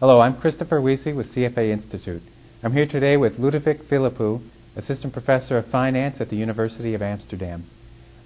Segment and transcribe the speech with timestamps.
[0.00, 2.22] Hello, I'm Christopher Wiese with CFA Institute.
[2.62, 4.40] I'm here today with Ludovic Phalippou,
[4.74, 7.66] Assistant Professor of Finance at the University of Amsterdam.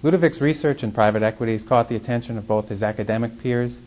[0.01, 3.77] Ludovic's research in private equities caught the attention of both his academic peers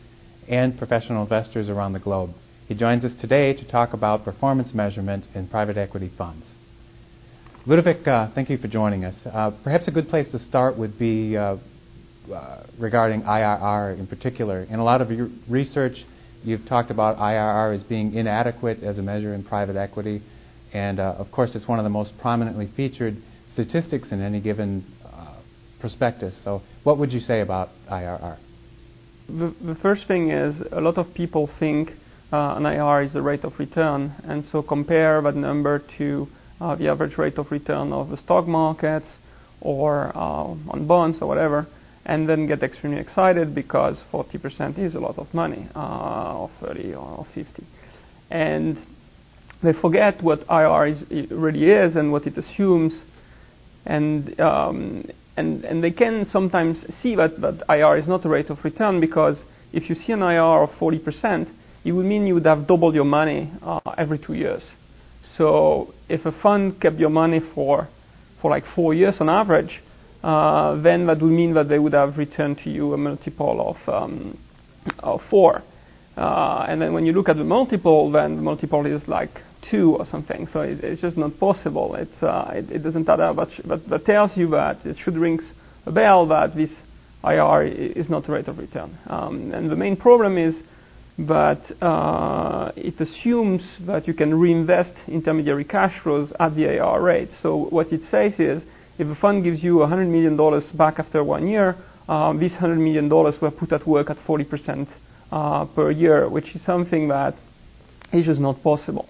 [0.50, 2.32] and professional investors around the globe.
[2.66, 6.44] He joins us today to talk about performance measurement in private equity funds.
[7.64, 9.16] Ludovic, uh, thank you for joining us.
[9.24, 11.56] Uh, perhaps a good place to start would be uh,
[12.30, 14.64] uh regarding IRR in particular.
[14.64, 16.04] In a lot of your research,
[16.44, 20.22] you've talked about IRR as being inadequate as a measure in private equity,
[20.72, 23.16] and uh, of course, it's one of the most prominently featured
[23.52, 24.84] statistics in any given
[25.80, 26.38] prospectus.
[26.44, 28.38] So, what would you say about IRR?
[29.28, 31.90] The, the first thing is a lot of people think
[32.32, 36.26] uh, an IRR is the rate of return, and so compare that number to
[36.60, 39.08] uh, the average rate of return of the stock markets
[39.60, 41.66] or uh, on bonds or whatever,
[42.08, 46.94] and then get extremely excited because 40% is a lot of money, uh, or 30
[46.94, 47.64] or 50.
[48.30, 48.78] And
[49.62, 53.02] they forget what IR is, really is and what it assumes.
[53.86, 55.04] And um,
[55.38, 59.00] and, and they can sometimes see that, that IR is not a rate of return
[59.00, 61.48] because if you see an IR of 40%,
[61.84, 64.64] it would mean you would have doubled your money uh, every two years.
[65.36, 67.88] So if a fund kept your money for,
[68.42, 69.80] for like four years on average,
[70.22, 73.94] uh, then that would mean that they would have returned to you a multiple of,
[73.94, 74.38] um,
[75.00, 75.62] of four.
[76.16, 79.30] Uh, and then when you look at the multiple, then the multiple is like
[79.70, 80.48] two or something.
[80.52, 81.94] So it, it's just not possible.
[81.94, 83.36] It's, uh, it, it, doesn't add up.
[83.36, 85.38] But, but that tells you that it should ring
[85.86, 86.70] a bell that this
[87.24, 88.98] IR is not a rate of return.
[89.06, 90.56] Um, and the main problem is
[91.18, 97.30] that uh, it assumes that you can reinvest intermediary cash flows at the IR rate.
[97.42, 98.62] So what it says is,
[98.98, 100.36] if a fund gives you $100 million
[100.76, 101.76] back after one year,
[102.08, 104.88] um, these $100 million were put at work at 40%
[105.30, 107.34] uh, per year, which is something that
[108.12, 109.08] is just not possible.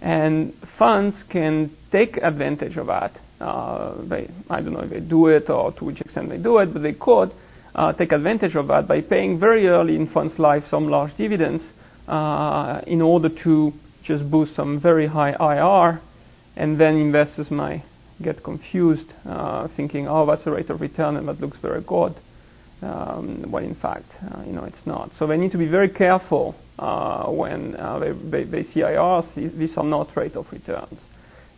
[0.00, 3.18] And funds can take advantage of that.
[3.40, 6.58] Uh, they, I don't know if they do it or to which extent they do
[6.58, 7.32] it, but they could
[7.74, 11.62] uh, take advantage of that by paying very early in funds' life some large dividends
[12.08, 13.72] uh, in order to
[14.02, 16.00] just boost some very high IR,
[16.56, 17.82] and then investors might
[18.22, 22.14] get confused, uh, thinking, "Oh, that's a rate of return, and that looks very good."
[22.82, 25.10] Um, when in fact, uh, you know, it's not.
[25.18, 29.34] So they need to be very careful uh, when they, they, they, see IRs.
[29.58, 31.00] These are not rate of returns.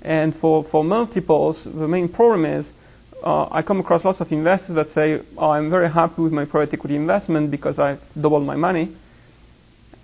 [0.02, 2.66] And for, for multiples, the main problem is
[3.22, 6.44] uh, I come across lots of investors that say, oh, I'm very happy with my
[6.44, 8.96] private equity investment because I've doubled my money.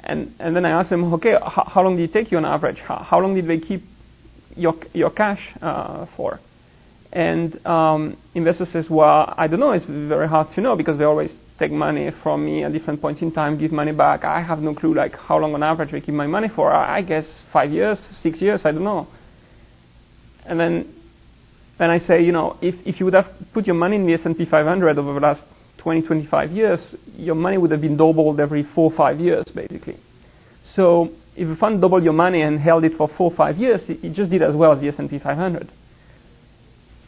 [0.01, 2.45] And, and then I ask them, okay, h- how long did it take you on
[2.45, 2.79] average?
[2.79, 3.83] How long did they keep
[4.57, 6.41] your, your cash uh, for?
[7.13, 9.71] And um, investor says, well, I don't know.
[9.71, 13.23] It's very hard to know because they always take money from me at different points
[13.23, 14.25] in time, give money back.
[14.25, 16.73] I have no clue, like how long on average they keep my money for.
[16.73, 19.07] I guess five years, six years, I don't know.
[20.45, 20.93] And then,
[21.79, 24.15] then I say, you know, if, if you would have put your money in the
[24.15, 25.43] S&P 500 over the last
[25.79, 29.99] 20, 25 years, your money would have been doubled every four, five years, basically.
[30.75, 33.83] So if a fund doubled your money and held it for four, or five years,
[33.89, 35.71] it, it just did as well as the S&P 500.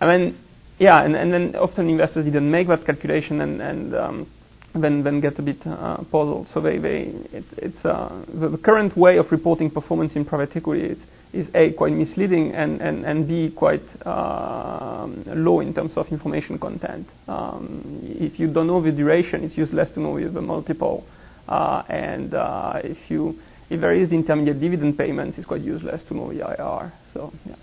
[0.00, 0.38] I mean,
[0.78, 4.30] yeah, and, and then often investors didn't make that calculation and, and um,
[4.74, 6.48] then, then get a bit uh, puzzled.
[6.52, 7.00] So they, they,
[7.32, 10.98] it, it's uh, the, the, current way of reporting performance in private equity is,
[11.32, 16.58] is A, quite misleading, and, and, and B, quite uh, low in terms of information
[16.58, 17.06] content.
[17.28, 21.06] Um, if you don't know the duration, it's useless to know the multiple.
[21.48, 23.38] Uh, and uh, if, you,
[23.68, 26.92] if there is intermediate dividend payments, it's quite useless to know the IR.
[27.12, 27.56] So, yeah.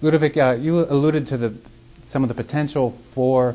[0.00, 1.56] Ludovic, uh, you alluded to the,
[2.10, 3.54] some of the potential for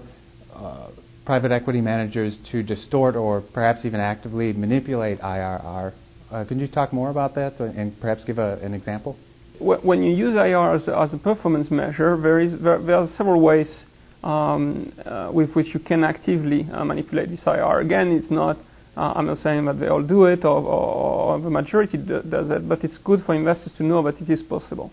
[0.54, 0.90] uh,
[1.26, 5.94] private equity managers to distort or perhaps even actively manipulate IRR.
[6.32, 9.18] Uh, can you talk more about that and perhaps give a, an example?
[9.60, 13.42] When you use IRR as, as a performance measure, there, is, there, there are several
[13.42, 13.84] ways
[14.24, 17.84] um, uh, with which you can actively uh, manipulate this IRR.
[17.84, 18.58] Again, it's not,
[18.98, 22.50] uh, I'm not saying that they all do it or, or, the majority do, does
[22.50, 24.92] it, but it's good for investors to know that it is possible.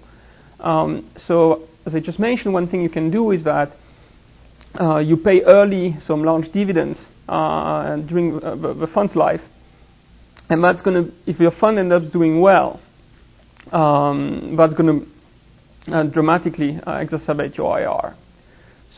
[0.61, 3.73] Um, so as I just mentioned, one thing you can do is that
[4.79, 6.99] uh, you pay early some large dividends
[7.29, 9.41] uh, during uh, the, the, fund's life,
[10.51, 12.81] and that's going to, if your fund ends up doing well,
[13.73, 15.01] um, that's going
[15.87, 18.15] to uh, dramatically uh, exacerbate your IR.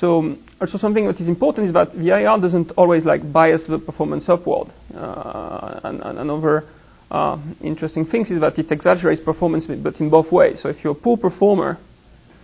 [0.01, 3.79] So also something that is important is that the IR doesn't always like bias the
[3.79, 4.69] performance upward.
[4.95, 6.65] Uh, and, and another
[7.11, 10.61] uh, interesting thing is that it exaggerates performance, but in both ways.
[10.63, 11.79] So if you're a poor performer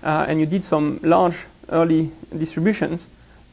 [0.03, 1.35] uh, and you did some large
[1.69, 3.05] early distributions,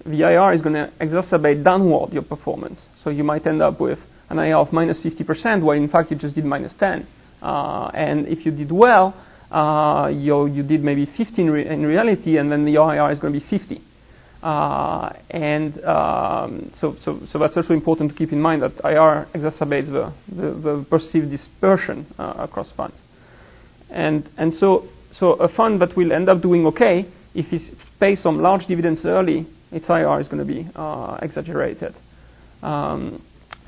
[0.05, 2.79] the IR is going to exacerbate downward your performance.
[3.03, 3.99] So you might end up with
[4.29, 7.05] an IRR of minus 50%, while in fact you just did minus 10.
[7.41, 9.13] Uh, and if you did well,
[9.51, 13.33] uh, you, you did maybe 15 re- in reality, and then the IRR is going
[13.33, 13.81] to be 50.
[14.41, 19.27] Uh, and um, so, so, so that's also important to keep in mind that IR
[19.35, 22.95] exacerbates the, the, the perceived dispersion uh, across funds.
[23.89, 27.05] And, and so, so a fund that will end up doing okay,
[27.35, 27.61] if it
[27.99, 31.93] pays some large dividends early, its IR is going to be uh, exaggerated.
[32.61, 33.23] Um,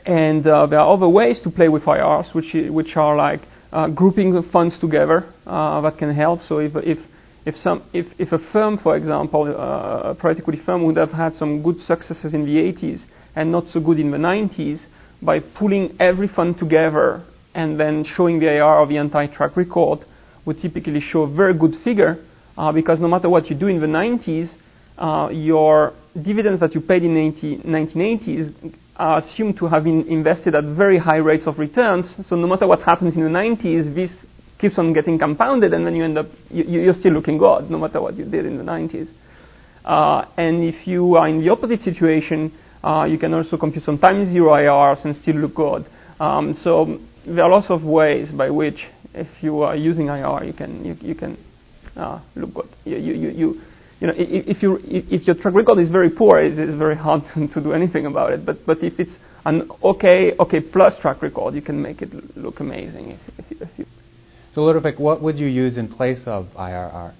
[0.06, 3.42] and uh, there are other ways to play with IRs, which, which are like
[3.72, 6.42] uh, grouping the funds together uh, that can help.
[6.48, 6.98] So if, if
[7.46, 11.12] if, some, if, if a firm, for example, uh, a private equity firm would have
[11.12, 13.04] had some good successes in the 80s
[13.36, 14.82] and not so good in the 90s,
[15.22, 17.24] by pulling every fund together
[17.54, 20.00] and then showing the IR of the entire track record,
[20.46, 22.18] would typically show a very good figure
[22.58, 24.52] uh, because no matter what you do in the 90s,
[24.98, 30.54] uh, your dividends that you paid in the 1980s are assumed to have been invested
[30.54, 32.14] at very high rates of returns.
[32.28, 34.12] So no matter what happens in the 90s, this
[34.62, 37.78] keeps on getting compounded, and then you end up you, are still looking good no
[37.78, 39.10] matter what you did in the 90s.
[39.84, 42.54] Uh, and if you are in the opposite situation,
[42.84, 45.86] uh, you can also compute some time zero IRs and still look good.
[46.20, 50.54] Um, so there are lots of ways by which, if you are using IR, you
[50.54, 51.38] can you, you can
[51.96, 52.70] uh, look good.
[52.86, 53.62] You, you, you,
[54.00, 57.22] you know, if, you, if your track record is very poor, it is very hard
[57.54, 58.46] to do anything about it.
[58.46, 59.16] But, but if it's
[59.46, 63.12] an okay, okay plus track record, you can make it look amazing.
[63.38, 63.86] If, if, if you
[64.54, 67.14] so, Ludovic, what would you use in place of IRR?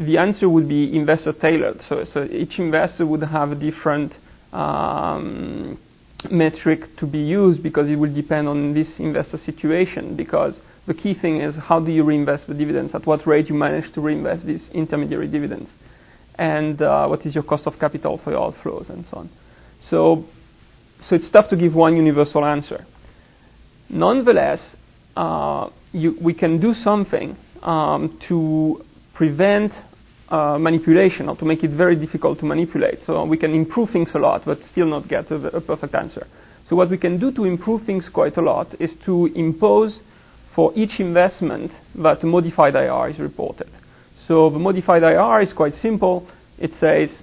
[0.00, 1.82] The answer would be investor tailored.
[1.88, 4.12] So, so each investor would have a different
[4.52, 5.78] um,
[6.30, 10.16] metric to be used because it will depend on this investor situation.
[10.16, 12.94] Because the key thing is how do you reinvest the dividends?
[12.94, 15.70] At what rate you manage to reinvest these intermediary dividends?
[16.36, 19.30] And uh, what is your cost of capital for your outflows and so on.
[19.82, 20.24] So,
[21.08, 22.86] so it's tough to give one universal answer.
[23.90, 24.60] Nonetheless,
[25.92, 28.82] you, we can do something um, to
[29.14, 29.72] prevent
[30.28, 32.98] uh, manipulation or to make it very difficult to manipulate.
[33.06, 36.26] So we can improve things a lot, but still not get a, a perfect answer.
[36.68, 40.00] So what we can do to improve things quite a lot is to impose
[40.54, 43.68] for each investment that modified IR is reported.
[44.26, 46.26] So the modified IR is quite simple.
[46.58, 47.20] It says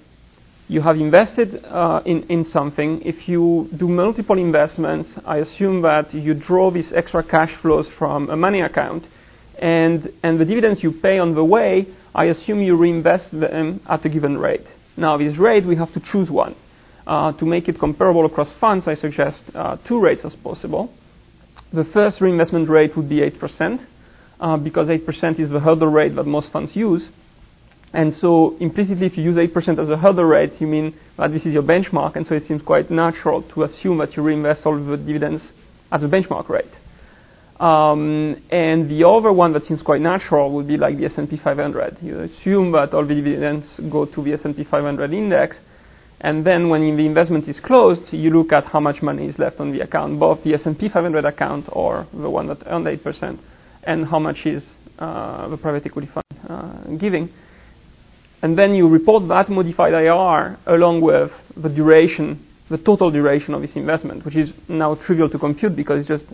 [0.71, 3.01] you have invested uh, in, in something.
[3.03, 8.29] If you do multiple investments, I assume that you draw these extra cash flows from
[8.29, 9.03] a money account,
[9.59, 14.05] and, and the dividends you pay on the way, I assume you reinvest them at
[14.05, 14.65] a given rate.
[14.95, 16.55] Now, this rate, we have to choose one.
[17.05, 20.93] Uh, to make it comparable across funds, I suggest uh, two rates as possible.
[21.73, 23.85] The first reinvestment rate would be 8%,
[24.39, 27.09] uh, because 8% is the hurdle rate that most funds use.
[27.93, 31.45] And so implicitly, if you use 8% as a hurdle rate, you mean that this
[31.45, 34.81] is your benchmark, and so it seems quite natural to assume that you reinvest all
[34.83, 35.51] the dividends
[35.91, 36.71] at the benchmark rate.
[37.59, 41.97] Um, and the other one that seems quite natural would be like the S&P 500.
[42.01, 45.57] You assume that all the dividends go to the S&P 500 index,
[46.21, 49.59] and then when the investment is closed, you look at how much money is left
[49.59, 53.37] on the account, both the S&P 500 account or the one that earned 8%,
[53.83, 54.67] and how much is
[54.97, 57.29] uh, the private equity fund uh, giving
[58.41, 63.61] and then you report that modified IRR along with the duration, the total duration of
[63.61, 66.25] this investment, which is now trivial to compute because it's just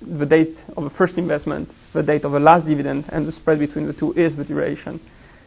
[0.00, 3.58] the date of the first investment, the date of the last dividend, and the spread
[3.58, 5.00] between the two is the duration.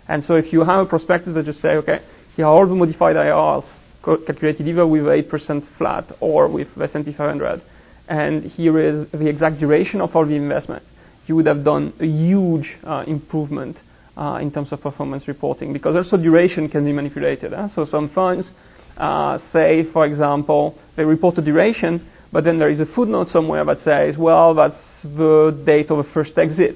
[0.09, 1.99] And so if you have a prospectus that just say, okay,
[2.35, 3.65] here are all the modified IRRs
[4.03, 7.61] calculated either with 8% flat or with S&P 500,
[8.09, 10.87] and here is the exact duration of all the investments,
[11.27, 13.77] you would have done a huge uh, improvement
[14.19, 17.53] uh, in terms of performance reporting because also duration can be manipulated.
[17.53, 17.69] Huh?
[17.73, 18.51] So some funds
[18.97, 23.63] uh, say, for example, they report the duration, but then there is a footnote somewhere
[23.63, 26.75] that says, well, that's the date of the first exit.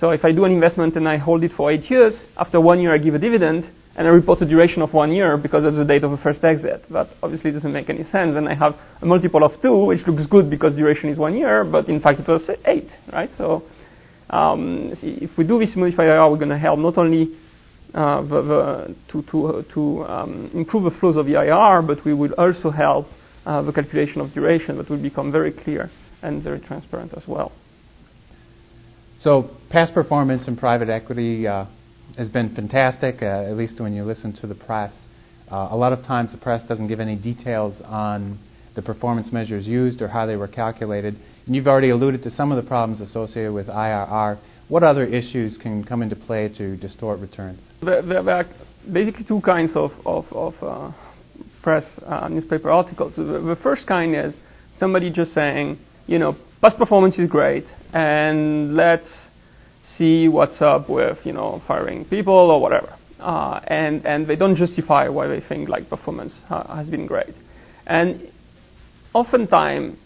[0.00, 2.80] So if I do an investment and I hold it for eight years, after one
[2.80, 3.64] year I give a dividend,
[3.96, 6.44] and I report a duration of one year because that's the date of the first
[6.44, 6.84] exit.
[6.90, 8.34] That obviously doesn't make any sense.
[8.34, 11.64] Then I have a multiple of two, which looks good because duration is one year,
[11.64, 13.30] but in fact it was eight, right?
[13.36, 13.64] So
[14.30, 17.36] um, if we do this modified IR, we're going to help not only
[17.92, 22.14] uh, the, the, to, to, to um, improve the flows of the IR, but we
[22.14, 23.06] will also help
[23.44, 25.90] uh, the calculation of duration that will become very clear
[26.22, 27.52] and very transparent as well.
[29.20, 31.66] So past performance in private equity uh,
[32.16, 34.94] has been fantastic, uh, at least when you listen to the press.
[35.50, 38.38] Uh, a lot of times the press doesn't give any details on
[38.74, 41.16] the performance measures used or how they were calculated.
[41.46, 44.38] And you've already alluded to some of the problems associated with IRR.
[44.68, 47.60] What other issues can come into play to distort returns?
[47.82, 48.46] There, there are
[48.92, 50.92] basically two kinds of, of, of uh,
[51.62, 53.14] press uh, newspaper articles.
[53.16, 54.34] The, the, first kind is
[54.78, 59.08] somebody just saying, you know, past performance is great, and let's
[59.98, 62.96] see what's up with, you know, firing people or whatever.
[63.18, 67.34] Uh, and, and they don't justify why they think like performance ha- has been great.
[67.86, 68.30] And
[69.12, 69.96] oftentimes,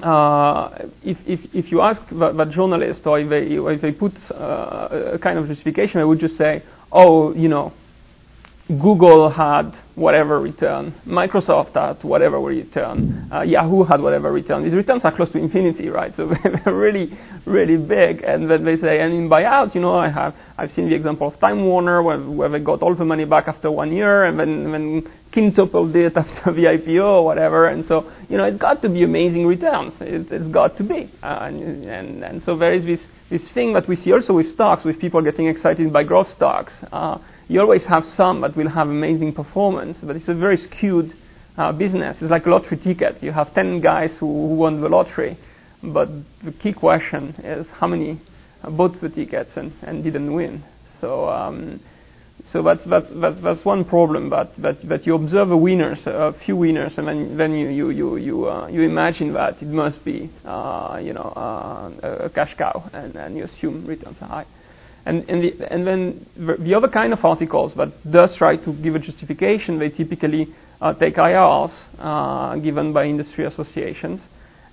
[0.00, 4.12] uh, if, if, if you ask the, the journalist or if they, if they put
[4.30, 7.72] uh, a kind of justification, they would just say, oh, you know,
[8.78, 14.62] Google had whatever return, Microsoft had whatever return, uh, Yahoo had whatever return.
[14.62, 16.12] These returns are close to infinity, right?
[16.14, 16.30] So
[16.64, 18.22] they're really, really big.
[18.22, 21.26] And then they say, and in buyouts, you know, I have, I've seen the example
[21.28, 24.38] of Time Warner where, where they got all the money back after one year, and
[24.38, 27.68] then, then quintupled it after the IPO or whatever.
[27.68, 29.94] And so, you know, it's got to be amazing returns.
[30.00, 31.10] It, has got to be.
[31.22, 34.50] Uh, and, and, and, so there is this, this thing that we see also with
[34.52, 36.72] stocks, with people getting excited by growth stocks.
[36.92, 37.18] Uh,
[37.48, 41.12] you always have some that will have amazing performance, but it's a very skewed
[41.56, 42.16] uh, business.
[42.20, 43.22] It's like a lottery ticket.
[43.22, 45.36] You have 10 guys who, who won the lottery,
[45.82, 46.08] but
[46.44, 48.20] the key question is how many
[48.76, 50.62] bought the tickets and, and didn't win.
[51.00, 51.80] So, um,
[52.52, 56.32] so that's, that's, that's, that's one problem, but, but, but you observe a winners, a
[56.44, 60.04] few winners, and then, then you, you, you, you, uh, you imagine that it must
[60.04, 64.46] be uh, you know, uh, a cash cow, and, and you assume returns are high.
[65.06, 66.26] And, and, the, and then
[66.64, 70.48] the other kind of articles that does try to give a justification, they typically
[70.80, 74.20] uh, take IRRs uh, given by industry associations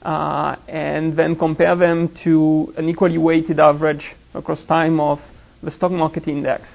[0.02, 5.20] uh, and then compare them to an equally weighted average across time of
[5.64, 6.68] the stock market index.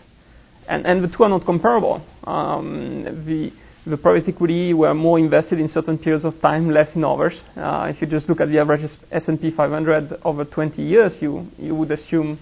[0.68, 2.04] And, and the two are not comparable.
[2.24, 3.50] Um, the,
[3.90, 7.40] the private equity were more invested in certain periods of time, less in others.
[7.56, 11.74] Uh, if you just look at the average S&P 500 over 20 years, you, you
[11.74, 12.38] would assume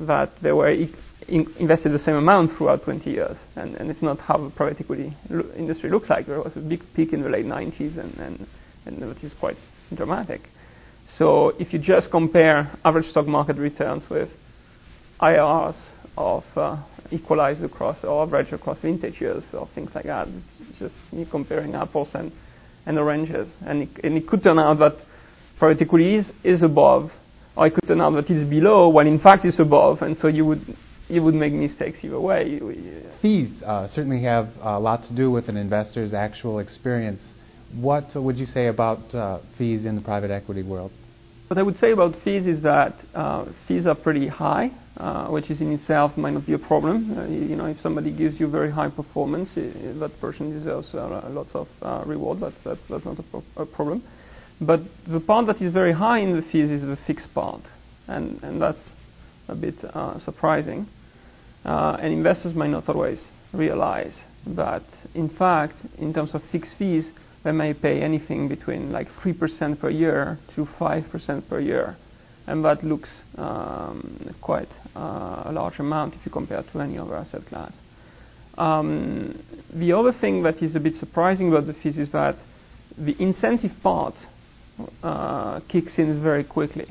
[0.00, 0.92] that they were in
[1.58, 3.36] invested the same amount throughout 20 years.
[3.56, 6.26] And, and it's not how the private equity lo- industry looks like.
[6.26, 8.46] There was a big peak in the late 90s, and, and,
[8.84, 9.56] and that is quite
[9.94, 10.42] dramatic.
[11.18, 14.28] So if you just compare average stock market returns with
[15.20, 20.78] IRRs of uh, equalized across or average across vintage years or things like that, it's
[20.78, 22.32] just you're comparing apples and,
[22.86, 23.52] and oranges.
[23.66, 24.96] And it, and it could turn out that
[25.58, 27.10] private equity is, is above
[27.56, 30.28] or it could turn out that it's below when in fact it's above, and so
[30.28, 30.60] you would
[31.08, 32.58] you would make mistakes either way.
[33.22, 37.22] Fees uh, certainly have a lot to do with an investor's actual experience.
[37.74, 40.90] What would you say about uh, fees in the private equity world?
[41.48, 45.48] What I would say about fees is that uh, fees are pretty high, uh, which
[45.48, 47.16] is in itself might not be a problem.
[47.16, 51.68] Uh, you know, if somebody gives you very high performance, that person deserves lots of
[52.08, 52.40] reward.
[52.40, 54.02] That's, not a, pro- a problem.
[54.60, 57.62] But the part that is very high in the fees is the fixed part,
[58.08, 58.90] and, and that's
[59.46, 59.76] a bit
[60.24, 60.88] surprising.
[61.64, 63.22] And investors might not always
[63.52, 64.16] realize
[64.48, 64.82] that,
[65.14, 67.08] in fact, in terms of fixed fees,
[67.46, 71.96] they may pay anything between like 3% per year to 5% per year.
[72.48, 77.14] And that looks um, quite uh, a large amount if you compare to any other
[77.14, 77.72] asset class.
[78.58, 79.40] Um,
[79.72, 82.34] the other thing that is a bit surprising about the fees is that
[82.98, 84.14] the incentive part
[85.04, 86.88] uh, kicks in very quickly.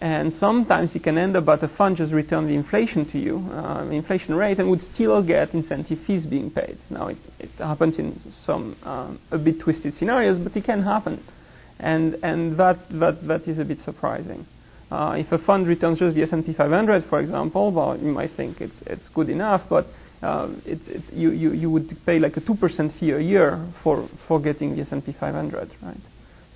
[0.00, 3.38] And sometimes you can end up at a fund just return the inflation to you,
[3.50, 6.78] uh, inflation rate, and would still get incentive fees being paid.
[6.88, 11.24] Now, it, it happens in some um, a bit twisted scenarios, but it can happen.
[11.80, 14.46] And, and that, that, that is a bit surprising.
[14.90, 18.60] Uh, if a fund returns just the S&P 500, for example, well, you might think
[18.60, 19.86] it's, it's good enough, but
[20.22, 24.08] uh, it's, it's, you, you, you would pay like a 2% fee a year for,
[24.26, 25.96] for getting the S&P 500, right?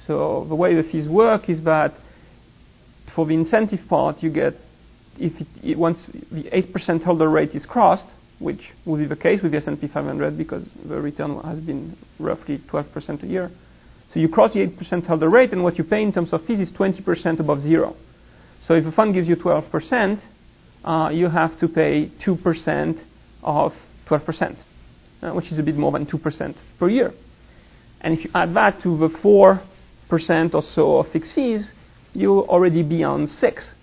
[0.06, 1.92] So the way the fees work is that
[3.14, 4.54] for the incentive part, you get
[5.18, 8.06] if it, it, once the 8% hurdle rate is crossed,
[8.38, 12.58] which will be the case with the S&P 500 because the return has been roughly
[12.70, 13.50] 12% a year.
[14.12, 16.60] So you cross the 8% hurdle rate, and what you pay in terms of fees
[16.60, 17.94] is 20% above zero.
[18.66, 20.22] So if a fund gives you 12%,
[20.84, 23.04] uh, you have to pay 2%
[23.42, 23.72] of
[24.08, 24.56] 12%,
[25.22, 27.12] uh, which is a bit more than 2% per year.
[28.00, 29.62] And if you add that to the 4
[30.12, 31.72] percent or so of fixed fees,
[32.12, 33.74] you're already beyond six.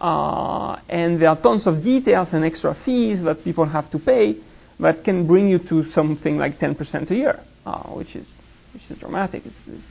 [0.00, 4.36] Uh, and there are tons of details and extra fees that people have to pay
[4.80, 8.26] that can bring you to something like 10% a year, uh, which is
[8.72, 9.42] which is dramatic.
[9.44, 9.82] It's,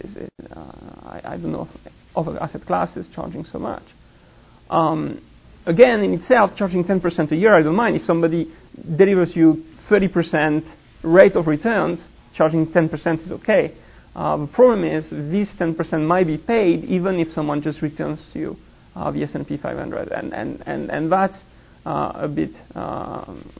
[0.00, 1.68] it's, it's, uh, I, I, don't know
[2.16, 3.82] other asset classes charging so much.
[4.70, 5.22] Um,
[5.66, 7.96] again, in itself, charging 10% a year, I don't mind.
[7.96, 8.50] If somebody
[8.96, 10.62] delivers you 30%
[11.02, 12.00] rate of returns,
[12.34, 13.74] charging 10% is okay.
[14.14, 18.38] Uh, the problem is this 10% might be paid even if someone just returns to
[18.38, 18.56] you
[18.94, 21.38] uh, the S&P 500, and and and and that's
[21.86, 23.50] uh, a bit um,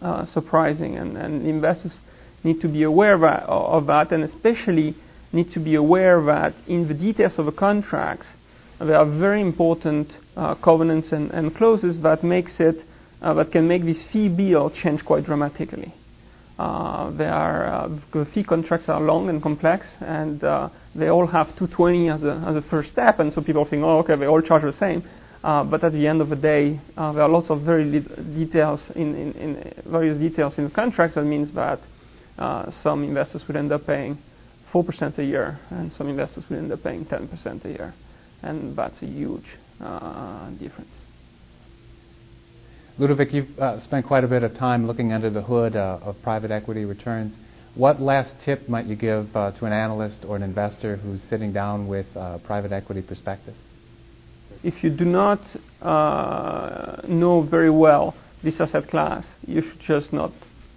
[0.00, 1.98] uh, surprising, and, and investors
[2.44, 4.94] need to be aware of that, of that, and especially
[5.32, 8.26] need to be aware that in the details of the contracts,
[8.78, 12.76] there are very important uh, covenants and, and, clauses that makes it
[13.20, 15.92] uh, that can make this fee bill change quite dramatically.
[16.60, 21.26] Uh, there are uh, the fee contracts are long and complex, and uh, they all
[21.26, 24.26] have 220 as a as a first step, and so people think, oh, okay, they
[24.26, 25.02] all charge the same.
[25.42, 28.00] Uh, but at the end of the day, there are lots of very
[28.36, 31.14] details in, in, in, various details in the contracts.
[31.14, 31.80] That means that
[32.82, 34.18] some investors would end up paying
[34.70, 37.94] 4% a year, and some investors would end up paying 10% a year.
[38.42, 39.46] And that's a huge
[39.80, 40.92] uh, difference.
[42.98, 46.16] Ludovic, you've uh, spent quite a bit of time looking under the hood uh, of
[46.22, 47.34] private equity returns.
[47.74, 51.52] What last tip might you give uh, to an analyst or an investor who's sitting
[51.52, 53.56] down with uh, private equity prospectus?
[54.62, 55.40] If you do not
[55.80, 60.32] uh, know very well this asset class, you should just not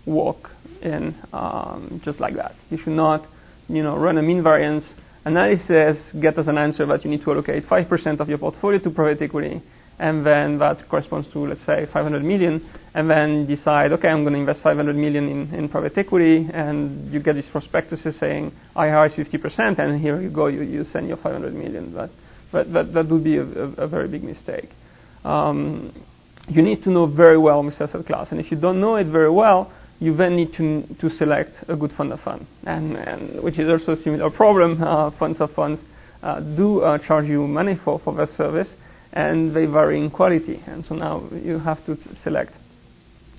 [0.05, 0.49] walk
[0.81, 2.53] in um, just like that.
[2.69, 3.25] You should not
[3.67, 4.85] you know, run a mean variance
[5.25, 8.89] analysis, get us an answer that you need to allocate 5% of your portfolio to
[8.89, 9.61] private equity,
[10.03, 14.33] and then that corresponds to, let's say, 500 million, and then decide, okay, I'm going
[14.33, 19.17] to invest 500 million in, in private equity, and you get these prospectuses saying IRR
[19.17, 21.93] is 50%, and here you go, you, you send your 500 million.
[21.93, 22.09] But,
[22.51, 24.71] but that, that would be a, a, a very big mistake.
[25.23, 25.93] Um,
[26.49, 29.07] you need to know very well this asset class, and if you don't know it
[29.07, 33.41] very well, you then need to, to select a good fund of fund, and, and
[33.41, 34.83] which is also a similar problem.
[34.83, 35.79] Uh, funds of funds
[36.21, 38.67] uh, do uh, charge you money for, for that service,
[39.13, 40.61] and they vary in quality.
[40.65, 42.51] And so now you have to select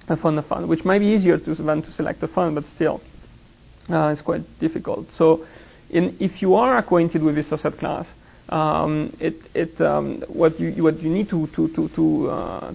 [0.09, 2.64] a fund of fund, which might be easier to, than to select a fund, but
[2.75, 3.00] still
[3.90, 5.07] uh, it's quite difficult.
[5.16, 5.45] So
[5.90, 8.07] in, if you are acquainted with this asset class,
[8.49, 12.75] um, it, it, um, what, you, what you need to, to, to, to, uh,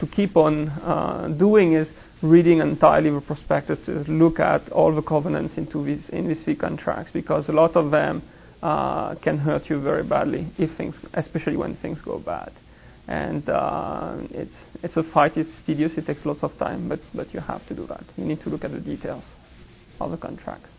[0.00, 1.88] to keep on uh, doing is
[2.22, 7.48] reading entirely the prospectuses, look at all the covenants into these in these contracts because
[7.48, 8.22] a lot of them
[8.64, 12.50] uh, can hurt you very badly if things, especially when things go bad.
[13.06, 15.36] And uh, it's it's a fight.
[15.36, 15.92] It's tedious.
[15.98, 18.04] It takes lots of time, but but you have to do that.
[18.16, 19.24] You need to look at the details
[20.00, 20.70] of the contracts.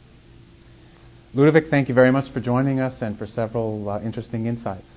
[1.35, 4.89] Ludovic, thank you very much for joining us and for several uh, interesting insights.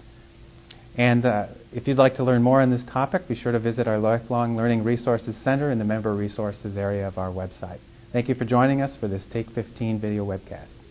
[0.97, 3.87] And uh, if you'd like to learn more on this topic, be sure to visit
[3.87, 7.81] our Lifelong Learning Resources Center in the Member Resources area of our website.
[8.13, 10.88] Thank you for joining us for this Take 15 video webcast.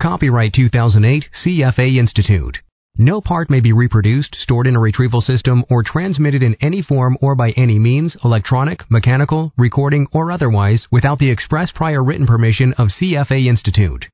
[0.00, 2.56] Copyright 2008 CFA Institute.
[2.96, 7.18] No part may be reproduced, stored in a retrieval system, or transmitted in any form
[7.20, 12.72] or by any means, electronic, mechanical, recording, or otherwise, without the express prior written permission
[12.78, 14.06] of CFA Institute.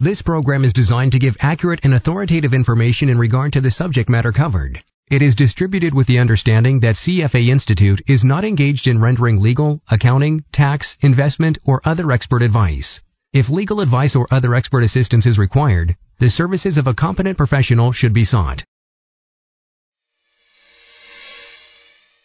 [0.00, 4.08] This program is designed to give accurate and authoritative information in regard to the subject
[4.08, 4.82] matter covered.
[5.10, 9.82] It is distributed with the understanding that CFA Institute is not engaged in rendering legal,
[9.90, 13.00] accounting, tax, investment, or other expert advice.
[13.34, 17.90] If legal advice or other expert assistance is required, the services of a competent professional
[17.90, 18.62] should be sought.